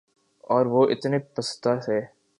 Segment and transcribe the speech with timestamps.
[0.43, 1.99] اور وہ اتنے پستہ تھے